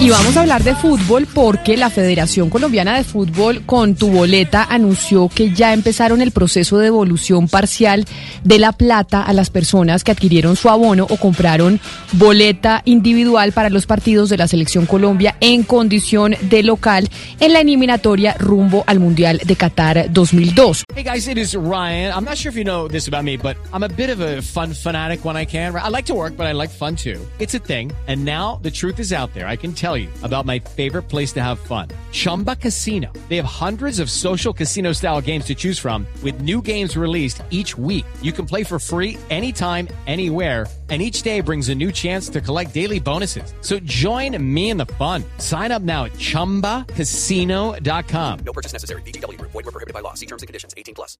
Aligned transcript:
Y 0.00 0.08
vamos 0.08 0.34
a 0.34 0.40
hablar 0.40 0.64
de 0.64 0.74
fútbol 0.74 1.28
porque 1.32 1.76
la 1.76 1.90
Federación 1.90 2.48
Colombiana 2.48 2.96
de 2.96 3.04
Fútbol 3.04 3.66
con 3.66 3.94
tu 3.94 4.10
boleta 4.10 4.64
anunció 4.64 5.28
que 5.28 5.52
ya 5.52 5.74
empezaron 5.74 6.22
el 6.22 6.30
proceso 6.30 6.78
de 6.78 6.84
devolución 6.84 7.48
parcial 7.48 8.06
de 8.42 8.58
la 8.58 8.72
plata 8.72 9.22
a 9.22 9.34
las 9.34 9.50
personas 9.50 10.02
que 10.02 10.10
adquirieron 10.12 10.56
su 10.56 10.70
abono 10.70 11.06
o 11.10 11.18
compraron 11.18 11.80
boleta 12.12 12.80
individual 12.86 13.52
para 13.52 13.68
los 13.68 13.84
partidos 13.84 14.30
de 14.30 14.38
la 14.38 14.48
Selección 14.48 14.86
Colombia 14.86 15.36
en 15.40 15.64
condición 15.64 16.34
de 16.40 16.62
local 16.62 17.10
en 17.38 17.52
la 17.52 17.60
eliminatoria 17.60 18.34
rumbo 18.38 18.84
al 18.86 19.00
Mundial 19.00 19.42
de 19.44 19.54
Qatar 19.54 20.10
2002. 20.10 20.84
Hey 20.94 21.04
guys, 21.04 21.28
it 21.28 21.36
is 21.36 21.54
Ryan. 21.54 22.10
I'm 22.14 22.24
not 22.24 22.38
sure 22.38 22.50
if 22.50 22.56
you 22.56 22.64
know 22.64 22.88
this 22.88 23.06
about 23.06 23.24
me, 23.24 23.36
but 23.36 23.58
I'm 23.72 23.82
a 23.82 23.88
bit 23.88 24.08
of 24.08 24.20
a 24.20 24.40
fun 24.40 24.72
fanatic 24.72 25.26
when 25.26 25.36
I 25.36 25.44
can. 25.44 25.76
I 25.76 25.90
like 25.90 26.06
to 26.06 26.14
work, 26.14 26.38
but 26.38 26.46
I 26.46 26.52
like 26.52 26.70
fun 26.70 26.96
too. 26.96 27.20
It's 27.38 27.54
a 27.54 27.58
thing. 27.58 27.92
And 28.08 28.24
now 28.24 28.60
the 28.62 28.70
truth 28.70 28.98
is 28.98 29.12
out 29.12 29.34
there. 29.34 29.46
Can 29.60 29.72
tell 29.72 29.96
you 29.96 30.08
about 30.22 30.44
my 30.44 30.58
favorite 30.58 31.04
place 31.04 31.32
to 31.34 31.42
have 31.42 31.60
fun. 31.60 31.88
Chumba 32.10 32.56
Casino. 32.56 33.12
They 33.28 33.36
have 33.36 33.44
hundreds 33.44 34.00
of 34.00 34.10
social 34.10 34.52
casino 34.52 34.92
style 34.92 35.20
games 35.20 35.44
to 35.44 35.54
choose 35.54 35.78
from 35.78 36.06
with 36.22 36.40
new 36.42 36.60
games 36.60 36.96
released 36.96 37.42
each 37.50 37.78
week. 37.78 38.04
You 38.20 38.32
can 38.32 38.46
play 38.46 38.64
for 38.64 38.80
free 38.80 39.16
anytime, 39.30 39.86
anywhere 40.08 40.66
and 40.90 41.00
each 41.00 41.22
day 41.22 41.40
brings 41.40 41.68
a 41.68 41.74
new 41.74 41.92
chance 41.92 42.28
to 42.30 42.40
collect 42.40 42.74
daily 42.74 42.98
bonuses. 42.98 43.54
So 43.60 43.78
join 43.80 44.36
me 44.42 44.70
in 44.70 44.76
the 44.76 44.86
fun. 44.98 45.22
Sign 45.38 45.70
up 45.70 45.82
now 45.82 46.06
at 46.06 46.14
ChumbaCasino.com. 46.14 48.38
No 48.44 48.52
purchase 48.52 48.72
necessary. 48.72 49.02
BGW. 49.02 49.40
Void 49.40 49.54
were 49.54 49.62
prohibited 49.70 49.94
by 49.94 50.00
law. 50.00 50.14
See 50.14 50.26
terms 50.26 50.42
and 50.42 50.48
conditions. 50.48 50.74
18 50.76 50.96
plus. 50.96 51.16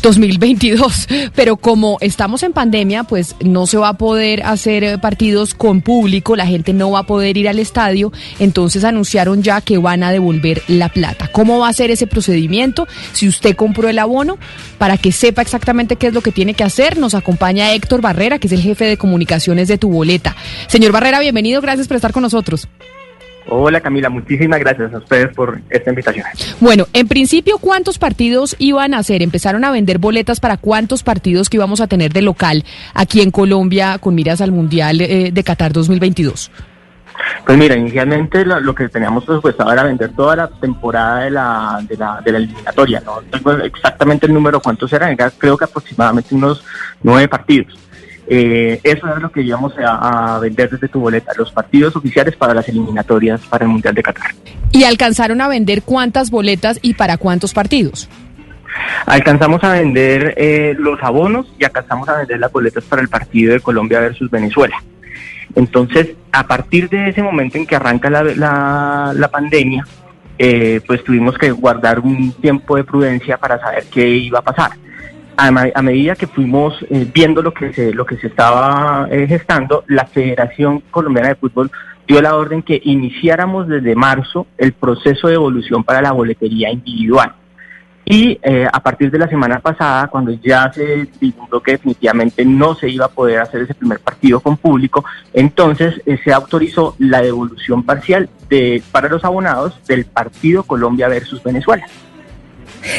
2022. 0.00 1.08
Pero 1.34 1.56
como 1.56 1.98
estamos 2.00 2.42
en 2.42 2.52
pandemia, 2.52 3.04
pues 3.04 3.36
no 3.40 3.66
se 3.66 3.76
va 3.76 3.90
a 3.90 3.98
poder 3.98 4.42
hacer 4.42 4.84
eh, 4.84 4.98
partidos 4.98 5.54
con 5.54 5.82
público, 5.82 6.36
la 6.36 6.46
gente 6.46 6.72
no 6.72 6.90
va 6.90 7.00
a 7.00 7.06
poder 7.06 7.36
ir 7.36 7.48
al 7.48 7.58
estadio, 7.58 8.12
entonces 8.38 8.84
anunciaron 8.84 9.42
ya 9.42 9.60
que 9.60 9.78
van 9.78 10.02
a 10.02 10.12
devolver 10.12 10.62
la 10.68 10.88
plata. 10.88 11.28
¿Cómo 11.32 11.58
va 11.58 11.68
a 11.68 11.72
ser 11.72 11.90
ese 11.90 12.06
procedimiento? 12.06 12.86
Si 13.12 13.28
usted 13.28 13.56
compró 13.56 13.88
el 13.88 13.98
abono, 13.98 14.38
para 14.78 14.96
que 14.96 15.12
sepa 15.12 15.42
exactamente 15.42 15.96
qué 15.96 16.06
es 16.06 16.14
lo 16.14 16.22
que 16.22 16.32
tiene 16.32 16.54
que 16.54 16.64
hacer, 16.64 16.98
nos 16.98 17.14
acompaña 17.14 17.72
Héctor 17.72 18.00
Barrera, 18.00 18.38
que 18.38 18.46
es 18.46 18.52
el 18.52 18.62
jefe 18.62 18.86
de 18.86 18.96
comunicaciones 19.10 19.66
de 19.66 19.76
tu 19.76 19.90
boleta. 19.90 20.36
Señor 20.68 20.92
Barrera, 20.92 21.18
bienvenido, 21.18 21.60
gracias 21.60 21.88
por 21.88 21.96
estar 21.96 22.12
con 22.12 22.22
nosotros. 22.22 22.68
Hola 23.48 23.80
Camila, 23.80 24.08
muchísimas 24.08 24.60
gracias 24.60 24.94
a 24.94 24.98
ustedes 24.98 25.34
por 25.34 25.60
esta 25.68 25.90
invitación. 25.90 26.24
Bueno, 26.60 26.86
en 26.92 27.08
principio, 27.08 27.58
¿cuántos 27.58 27.98
partidos 27.98 28.54
iban 28.60 28.94
a 28.94 28.98
hacer? 28.98 29.22
Empezaron 29.22 29.64
a 29.64 29.72
vender 29.72 29.98
boletas 29.98 30.38
para 30.38 30.56
cuántos 30.58 31.02
partidos 31.02 31.50
que 31.50 31.56
íbamos 31.56 31.80
a 31.80 31.88
tener 31.88 32.12
de 32.12 32.22
local 32.22 32.64
aquí 32.94 33.20
en 33.20 33.32
Colombia 33.32 33.98
con 33.98 34.14
miras 34.14 34.40
al 34.40 34.52
Mundial 34.52 35.00
eh, 35.00 35.30
de 35.32 35.42
Qatar 35.42 35.72
2022. 35.72 36.52
Pues 37.44 37.58
mira, 37.58 37.76
inicialmente 37.76 38.44
lo, 38.44 38.60
lo 38.60 38.74
que 38.74 38.88
teníamos 38.88 39.24
presupuestado 39.24 39.72
era 39.72 39.82
vender 39.82 40.12
toda 40.14 40.36
la 40.36 40.48
temporada 40.48 41.24
de 41.24 41.30
la, 41.30 41.80
de 41.88 41.96
la, 41.96 42.20
de 42.24 42.32
la 42.32 42.38
eliminatoria. 42.38 43.02
No 43.04 43.20
tengo 43.30 43.52
exactamente 43.52 44.26
el 44.26 44.34
número 44.34 44.60
cuántos 44.60 44.92
eran, 44.92 45.12
era 45.12 45.30
creo 45.30 45.56
que 45.56 45.64
aproximadamente 45.64 46.34
unos 46.34 46.62
nueve 47.02 47.26
partidos. 47.26 47.76
Eh, 48.32 48.80
eso 48.84 49.12
es 49.12 49.20
lo 49.20 49.32
que 49.32 49.42
íbamos 49.42 49.76
a, 49.78 50.36
a, 50.36 50.38
vender 50.38 50.70
desde 50.70 50.86
tu 50.86 51.00
boleta, 51.00 51.32
los 51.36 51.50
partidos 51.50 51.96
oficiales 51.96 52.36
para 52.36 52.54
las 52.54 52.68
eliminatorias 52.68 53.40
para 53.40 53.64
el 53.64 53.72
Mundial 53.72 53.92
de 53.92 54.04
Qatar. 54.04 54.30
¿Y 54.70 54.84
alcanzaron 54.84 55.40
a 55.40 55.48
vender 55.48 55.82
cuántas 55.82 56.30
boletas 56.30 56.78
y 56.80 56.94
para 56.94 57.16
cuántos 57.16 57.52
partidos? 57.52 58.08
Alcanzamos 59.04 59.64
a 59.64 59.72
vender 59.72 60.34
eh, 60.36 60.76
los 60.78 61.02
abonos 61.02 61.52
y 61.58 61.64
alcanzamos 61.64 62.08
a 62.08 62.18
vender 62.18 62.38
las 62.38 62.52
boletas 62.52 62.84
para 62.84 63.02
el 63.02 63.08
partido 63.08 63.52
de 63.52 63.58
Colombia 63.58 63.98
versus 63.98 64.30
Venezuela. 64.30 64.80
Entonces, 65.56 66.10
a 66.30 66.46
partir 66.46 66.88
de 66.88 67.08
ese 67.08 67.24
momento 67.24 67.58
en 67.58 67.66
que 67.66 67.74
arranca 67.74 68.08
la, 68.10 68.22
la, 68.22 69.12
la 69.12 69.28
pandemia, 69.28 69.84
eh, 70.38 70.80
pues 70.86 71.02
tuvimos 71.02 71.36
que 71.36 71.50
guardar 71.50 71.98
un 71.98 72.32
tiempo 72.32 72.76
de 72.76 72.84
prudencia 72.84 73.36
para 73.36 73.58
saber 73.58 73.84
qué 73.92 74.08
iba 74.08 74.38
a 74.38 74.42
pasar. 74.42 74.70
A, 75.42 75.46
a 75.46 75.80
medida 75.80 76.16
que 76.16 76.26
fuimos 76.26 76.74
eh, 76.90 77.10
viendo 77.14 77.40
lo 77.40 77.54
que 77.54 77.72
se, 77.72 77.94
lo 77.94 78.04
que 78.04 78.18
se 78.18 78.26
estaba 78.26 79.08
eh, 79.10 79.26
gestando, 79.26 79.84
la 79.88 80.04
Federación 80.04 80.80
Colombiana 80.90 81.30
de 81.30 81.34
Fútbol 81.36 81.70
dio 82.06 82.20
la 82.20 82.36
orden 82.36 82.62
que 82.62 82.78
iniciáramos 82.84 83.66
desde 83.66 83.94
marzo 83.94 84.46
el 84.58 84.74
proceso 84.74 85.28
de 85.28 85.36
evolución 85.36 85.82
para 85.82 86.02
la 86.02 86.12
boletería 86.12 86.70
individual. 86.70 87.32
Y 88.04 88.38
eh, 88.42 88.68
a 88.70 88.82
partir 88.82 89.10
de 89.10 89.18
la 89.18 89.28
semana 89.28 89.60
pasada, 89.60 90.08
cuando 90.08 90.30
ya 90.32 90.70
se 90.74 91.08
divulgó 91.18 91.62
que 91.62 91.72
definitivamente 91.72 92.44
no 92.44 92.74
se 92.74 92.90
iba 92.90 93.06
a 93.06 93.10
poder 93.10 93.40
hacer 93.40 93.62
ese 93.62 93.72
primer 93.72 94.00
partido 94.00 94.40
con 94.40 94.58
público, 94.58 95.06
entonces 95.32 96.02
se 96.22 96.32
autorizó 96.34 96.96
la 96.98 97.22
devolución 97.22 97.82
parcial 97.82 98.28
de, 98.50 98.82
para 98.92 99.08
los 99.08 99.24
abonados 99.24 99.80
del 99.86 100.04
partido 100.04 100.64
Colombia 100.64 101.08
versus 101.08 101.42
Venezuela. 101.42 101.86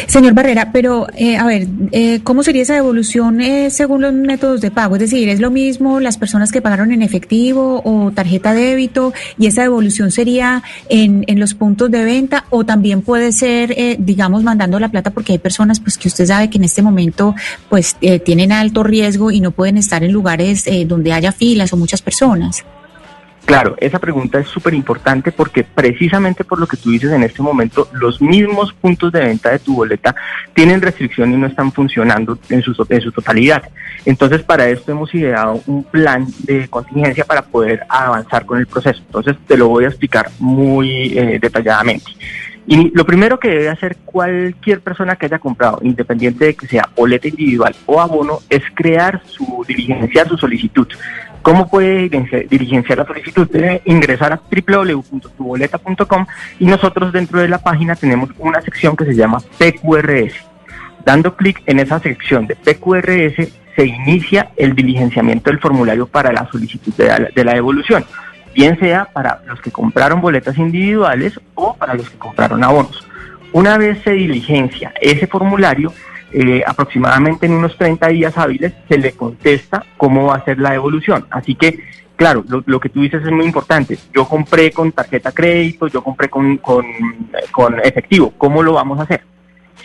Señor 0.08 0.34
Barrera, 0.34 0.72
pero 0.72 1.08
eh, 1.16 1.38
a 1.38 1.46
ver, 1.46 1.68
eh, 1.92 2.20
¿cómo 2.24 2.44
sería 2.44 2.62
esa 2.62 2.76
devolución 2.76 3.42
eh, 3.42 3.70
según 3.70 4.02
los 4.02 4.14
métodos 4.14 4.62
de 4.62 4.72
pago? 4.72 4.96
Es 4.96 5.02
decir, 5.02 5.30
¿es 5.30 5.40
lo 5.40 5.52
mismo 5.52 6.00
las 6.00 6.18
personas 6.18 6.52
que 6.52 6.62
pagaron 6.62 6.92
en 6.92 7.02
efectivo 7.02 7.82
o 7.84 8.12
tarjeta 8.12 8.54
débito 8.54 9.14
y 9.38 9.48
esa 9.48 9.62
devolución 9.64 10.12
sería 10.12 10.64
en, 10.90 11.24
en 11.28 11.40
los 11.40 11.54
puntos 11.54 11.90
de 11.92 12.04
venta 12.04 12.46
o 12.50 12.66
también 12.66 13.02
puede 13.02 13.32
ser, 13.32 13.74
eh, 13.78 13.98
digamos, 14.00 14.44
mandando 14.44 14.80
la 14.80 14.90
plata 14.90 15.12
porque 15.12 15.34
hay 15.34 15.40
personas 15.40 15.80
pues 15.80 15.98
que 15.98 16.08
usted 16.08 16.26
sabe 16.26 16.50
que 16.50 16.58
en 16.58 16.64
este 16.64 16.82
momento 16.82 17.36
pues 17.70 17.98
eh, 18.02 18.20
tienen 18.20 18.52
alto 18.52 18.84
riesgo 18.84 19.32
y 19.32 19.40
no 19.42 19.52
pueden 19.52 19.78
estar 19.78 20.04
en 20.04 20.12
lugares 20.12 20.68
eh, 20.68 20.86
donde 20.86 21.14
haya 21.14 21.32
filas 21.32 21.74
o 21.74 21.78
muchas 21.78 22.02
personas? 22.02 22.64
Claro, 23.52 23.76
esa 23.82 24.00
pregunta 24.00 24.40
es 24.40 24.48
súper 24.48 24.74
importante 24.74 25.34
porque 25.34 25.66
precisamente 25.66 26.46
por 26.46 26.58
lo 26.58 26.68
que 26.68 26.78
tú 26.78 26.90
dices 26.90 27.12
en 27.12 27.24
este 27.24 27.42
momento, 27.42 27.90
los 27.92 28.22
mismos 28.22 28.72
puntos 28.72 29.12
de 29.12 29.20
venta 29.20 29.50
de 29.50 29.60
tu 29.60 29.76
boleta 29.76 30.16
tienen 30.54 30.82
restricción 30.82 31.34
y 31.34 31.36
no 31.36 31.48
están 31.48 31.70
funcionando 31.74 32.40
en 32.48 32.62
su, 32.62 32.74
en 32.88 33.02
su 33.02 33.12
totalidad. 33.12 33.64
Entonces, 34.06 34.42
para 34.42 34.70
esto 34.70 34.94
hemos 34.94 35.14
ideado 35.14 35.62
un 35.68 35.84
plan 35.84 36.28
de 36.44 36.70
contingencia 36.70 37.26
para 37.26 37.42
poder 37.42 37.82
avanzar 37.90 38.46
con 38.46 38.58
el 38.58 38.68
proceso. 38.68 39.02
Entonces, 39.06 39.36
te 39.46 39.58
lo 39.58 39.68
voy 39.68 39.84
a 39.84 39.90
explicar 39.90 40.32
muy 40.40 41.18
eh, 41.18 41.38
detalladamente. 41.42 42.10
Y 42.68 42.90
lo 42.96 43.06
primero 43.06 43.38
que 43.38 43.50
debe 43.50 43.70
hacer 43.70 43.98
cualquier 44.06 44.80
persona 44.80 45.18
que 45.18 45.26
haya 45.26 45.40
comprado, 45.40 45.80
independiente 45.82 46.46
de 46.46 46.54
que 46.54 46.68
sea 46.68 46.88
boleta 46.96 47.28
individual 47.28 47.76
o 47.86 48.00
abono, 48.00 48.40
es 48.50 48.64
crear 48.74 49.22
su, 49.26 49.66
diligenciar 49.68 50.30
su 50.30 50.38
solicitud. 50.38 50.88
¿Cómo 51.42 51.68
puede 51.68 52.08
diligenciar 52.50 53.00
la 53.00 53.06
solicitud? 53.06 53.50
Debe 53.50 53.82
ingresar 53.86 54.32
a 54.34 54.42
www.tuboleta.com 54.50 56.26
y 56.60 56.66
nosotros 56.66 57.12
dentro 57.12 57.40
de 57.40 57.48
la 57.48 57.58
página 57.58 57.96
tenemos 57.96 58.30
una 58.38 58.62
sección 58.62 58.96
que 58.96 59.06
se 59.06 59.16
llama 59.16 59.40
PQRS. 59.58 60.34
Dando 61.04 61.36
clic 61.36 61.64
en 61.66 61.80
esa 61.80 62.00
sección 62.00 62.46
de 62.46 62.56
PQRS 62.56 63.52
se 63.76 63.86
inicia 63.86 64.52
el 64.56 64.76
diligenciamiento 64.76 65.50
del 65.50 65.60
formulario 65.60 66.06
para 66.06 66.32
la 66.32 66.48
solicitud 66.52 66.94
de 66.94 67.06
la, 67.08 67.18
de 67.34 67.44
la 67.44 67.54
devolución, 67.54 68.06
bien 68.54 68.78
sea 68.80 69.06
para 69.06 69.42
los 69.48 69.60
que 69.62 69.72
compraron 69.72 70.22
boletas 70.22 70.58
individuales 70.58 71.40
o 71.56 71.76
para 71.76 71.96
los 71.96 72.08
que 72.08 72.18
compraron 72.20 72.64
abonos. 72.64 73.08
Una 73.54 73.78
vez 73.78 73.98
se 74.04 74.12
diligencia 74.12 74.94
ese 75.02 75.26
formulario, 75.26 75.92
eh, 76.34 76.64
aproximadamente 76.66 77.46
en 77.46 77.54
unos 77.54 77.78
30 77.78 78.08
días 78.08 78.38
hábiles 78.38 78.74
se 78.88 78.98
le 78.98 79.12
contesta 79.12 79.84
cómo 79.98 80.28
va 80.28 80.36
a 80.36 80.46
ser 80.46 80.60
la 80.60 80.72
devolución. 80.72 81.26
Así 81.30 81.56
que, 81.56 81.80
claro, 82.16 82.44
lo, 82.48 82.80
que 82.80 82.90
tú 82.90 83.02
dices 83.02 83.22
es 83.24 83.32
muy 83.32 83.46
importante. 83.46 83.98
Yo 84.14 84.28
compré 84.28 84.72
con 84.72 84.92
tarjeta 84.92 85.32
crédito, 85.32 85.88
yo 85.88 86.02
compré 86.02 86.30
con, 86.30 86.58
con, 86.58 86.86
con 87.52 87.80
efectivo. 87.80 88.34
¿Cómo 88.38 88.64
lo 88.64 88.74
vamos 88.74 89.00
a 89.00 89.04
hacer? 89.04 89.24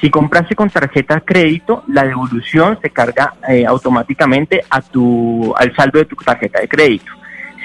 Si 0.01 0.11
compraste 0.11 0.55
con 0.55 0.71
tarjeta 0.71 1.21
crédito, 1.21 1.83
la 1.89 2.05
devolución 2.05 2.79
se 2.81 2.91
carga 2.91 3.35
eh, 3.49 3.65
automáticamente 3.67 4.63
a 4.69 4.83
tu, 4.83 5.55
al 5.57 5.75
saldo 5.75 5.99
de 5.99 6.05
tu 6.05 6.17
tarjeta 6.17 6.61
de 6.61 6.69
crédito. 6.69 7.11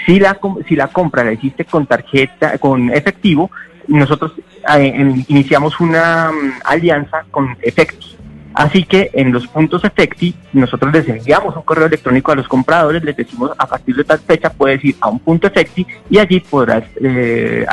Si 0.06 0.20
la, 0.20 0.40
si 0.68 0.76
la 0.76 0.88
compra 0.88 1.24
la 1.24 1.34
hiciste 1.34 1.66
con 1.66 1.86
tarjeta, 1.86 2.58
con 2.58 2.90
efectivo, 2.90 3.52
nosotros 3.88 4.34
eh, 4.78 5.24
iniciamos 5.28 5.80
una 5.80 6.32
um, 6.32 6.54
alianza 6.64 7.26
con 7.30 7.58
efectos 7.62 8.18
Así 8.54 8.84
que 8.84 9.10
en 9.14 9.32
los 9.32 9.48
puntos 9.48 9.84
Efecti, 9.84 10.34
nosotros 10.54 10.92
les 10.94 11.08
enviamos 11.08 11.56
un 11.56 11.62
correo 11.64 11.86
electrónico 11.86 12.32
a 12.32 12.36
los 12.36 12.48
compradores, 12.48 13.04
les 13.04 13.16
decimos 13.16 13.52
a 13.58 13.66
partir 13.66 13.96
de 13.96 14.04
tal 14.04 14.20
fecha 14.20 14.50
puedes 14.50 14.84
ir 14.84 14.96
a 15.00 15.10
un 15.10 15.20
punto 15.20 15.48
Efecti 15.48 15.86
y 16.10 16.18
allí 16.18 16.40
podrás 16.40 16.84
eh, 17.02 17.66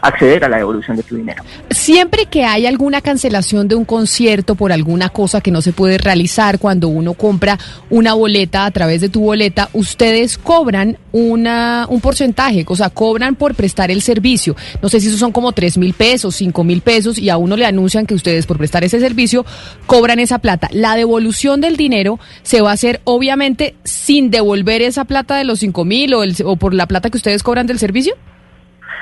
acceder 0.00 0.44
a 0.44 0.48
la 0.48 0.58
devolución 0.58 0.96
de 0.96 1.02
tu 1.02 1.16
dinero. 1.16 1.42
Siempre 1.70 2.26
que 2.26 2.44
hay 2.44 2.66
alguna 2.66 3.00
cancelación 3.00 3.68
de 3.68 3.74
un 3.74 3.84
concierto 3.84 4.54
por 4.54 4.72
alguna 4.72 5.10
cosa 5.10 5.40
que 5.40 5.50
no 5.50 5.62
se 5.62 5.72
puede 5.72 5.98
realizar 5.98 6.58
cuando 6.58 6.88
uno 6.88 7.14
compra 7.14 7.58
una 7.90 8.14
boleta 8.14 8.64
a 8.64 8.70
través 8.70 9.00
de 9.00 9.08
tu 9.08 9.20
boleta, 9.20 9.68
ustedes 9.72 10.38
cobran 10.38 10.98
una, 11.12 11.86
un 11.88 12.00
porcentaje, 12.00 12.64
o 12.66 12.76
sea, 12.76 12.90
cobran 12.90 13.34
por 13.34 13.54
prestar 13.54 13.90
el 13.90 14.02
servicio. 14.02 14.56
No 14.80 14.88
sé 14.88 15.00
si 15.00 15.08
eso 15.08 15.18
son 15.18 15.32
como 15.32 15.52
3 15.52 15.78
mil 15.78 15.94
pesos, 15.94 16.36
5 16.36 16.64
mil 16.64 16.80
pesos 16.80 17.18
y 17.18 17.28
a 17.30 17.36
uno 17.36 17.56
le 17.56 17.66
anuncian 17.66 18.06
que 18.06 18.14
ustedes 18.14 18.46
por 18.46 18.58
prestar 18.58 18.84
ese 18.84 19.00
servicio 19.00 19.44
cobran 19.86 20.18
esa 20.18 20.38
plata. 20.38 20.68
La 20.72 20.96
devolución 20.96 21.60
del 21.60 21.76
dinero 21.76 22.18
se 22.42 22.60
va 22.60 22.70
a 22.70 22.74
hacer 22.74 23.00
obviamente 23.04 23.74
sin 23.84 24.30
devolver 24.30 24.82
esa 24.82 25.04
plata 25.04 25.36
de 25.36 25.44
los 25.44 25.60
cinco 25.60 25.84
mil 25.84 26.14
o, 26.14 26.22
o 26.44 26.56
por 26.56 26.74
la 26.74 26.86
plata 26.86 27.10
que 27.10 27.16
ustedes 27.16 27.42
cobran 27.42 27.66
del 27.66 27.78
servicio. 27.78 28.14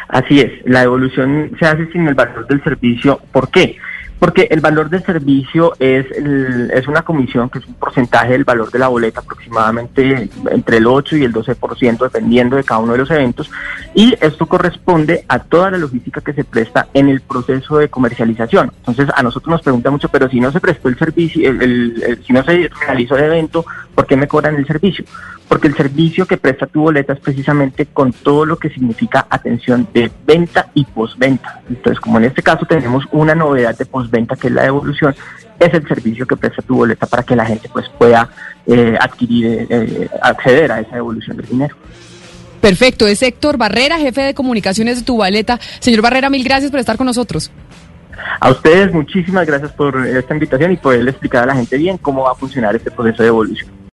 Así 0.08 0.40
es, 0.40 0.50
la 0.64 0.80
devolución 0.80 1.52
se 1.58 1.66
hace 1.66 1.86
sin 1.92 2.08
el 2.08 2.14
valor 2.14 2.46
del 2.48 2.62
servicio. 2.64 3.20
¿Por 3.30 3.48
qué? 3.50 3.76
Porque 4.20 4.46
el 4.50 4.60
valor 4.60 4.90
del 4.90 5.02
servicio 5.02 5.72
es, 5.78 6.06
es 6.10 6.86
una 6.86 7.02
comisión 7.02 7.48
que 7.48 7.58
es 7.58 7.66
un 7.66 7.74
porcentaje 7.74 8.32
del 8.32 8.44
valor 8.44 8.70
de 8.70 8.78
la 8.78 8.88
boleta, 8.88 9.20
aproximadamente 9.20 10.28
entre 10.50 10.76
el 10.76 10.86
8 10.86 11.16
y 11.16 11.24
el 11.24 11.32
12%, 11.32 11.98
dependiendo 11.98 12.56
de 12.56 12.62
cada 12.62 12.80
uno 12.80 12.92
de 12.92 12.98
los 12.98 13.10
eventos. 13.10 13.50
Y 13.94 14.14
esto 14.20 14.46
corresponde 14.46 15.24
a 15.26 15.38
toda 15.38 15.70
la 15.70 15.78
logística 15.78 16.20
que 16.20 16.34
se 16.34 16.44
presta 16.44 16.88
en 16.94 17.08
el 17.08 17.22
proceso 17.22 17.78
de 17.78 17.88
comercialización. 17.88 18.70
Entonces, 18.78 19.08
a 19.16 19.22
nosotros 19.22 19.50
nos 19.50 19.62
pregunta 19.62 19.90
mucho, 19.90 20.08
pero 20.10 20.28
si 20.28 20.38
no 20.38 20.52
se 20.52 20.60
prestó 20.60 20.88
el 20.88 20.98
servicio, 20.98 21.48
el, 21.50 22.22
si 22.26 22.32
no 22.32 22.44
se 22.44 22.70
realizó 22.86 23.16
el 23.16 23.24
evento, 23.24 23.64
¿por 23.94 24.06
qué 24.06 24.16
me 24.16 24.28
cobran 24.28 24.56
el 24.56 24.66
servicio? 24.66 25.04
Porque 25.48 25.68
el 25.68 25.76
servicio 25.76 26.26
que 26.26 26.36
presta 26.36 26.66
tu 26.66 26.82
boleta 26.82 27.12
es 27.12 27.20
precisamente 27.20 27.86
con 27.86 28.12
todo 28.12 28.44
lo 28.44 28.56
que 28.56 28.70
significa 28.70 29.26
atención 29.28 29.88
de 29.92 30.10
venta 30.26 30.70
y 30.74 30.84
postventa. 30.84 31.62
Entonces, 31.68 32.00
como 32.00 32.18
en 32.18 32.24
este 32.24 32.42
caso 32.42 32.66
tenemos 32.66 33.04
una 33.12 33.34
novedad 33.34 33.76
de 33.76 33.86
postventa, 33.86 34.10
venta, 34.10 34.36
que 34.36 34.48
es 34.48 34.54
la 34.54 34.62
devolución, 34.62 35.14
es 35.58 35.74
el 35.74 35.86
servicio 35.86 36.26
que 36.26 36.36
presta 36.36 36.62
tu 36.62 36.76
boleta 36.76 37.06
para 37.06 37.22
que 37.22 37.36
la 37.36 37.44
gente 37.44 37.68
pues 37.72 37.88
pueda 37.98 38.28
eh, 38.66 38.96
adquirir, 39.00 39.66
eh, 39.68 40.08
acceder 40.22 40.72
a 40.72 40.80
esa 40.80 40.96
devolución 40.96 41.36
del 41.36 41.46
dinero. 41.46 41.76
Perfecto, 42.60 43.06
es 43.06 43.22
Héctor 43.22 43.56
Barrera, 43.56 43.98
jefe 43.98 44.20
de 44.20 44.34
comunicaciones 44.34 44.98
de 44.98 45.04
tu 45.04 45.16
boleta. 45.16 45.58
Señor 45.78 46.02
Barrera, 46.02 46.28
mil 46.28 46.44
gracias 46.44 46.70
por 46.70 46.80
estar 46.80 46.96
con 46.96 47.06
nosotros. 47.06 47.50
A 48.38 48.50
ustedes 48.50 48.92
muchísimas 48.92 49.46
gracias 49.46 49.72
por 49.72 50.06
esta 50.06 50.34
invitación 50.34 50.72
y 50.72 50.76
poderle 50.76 51.10
explicar 51.10 51.44
a 51.44 51.46
la 51.46 51.54
gente 51.54 51.76
bien 51.78 51.96
cómo 51.98 52.24
va 52.24 52.32
a 52.32 52.34
funcionar 52.34 52.76
este 52.76 52.90
proceso 52.90 53.22
de 53.22 53.28
evolución. 53.28 53.79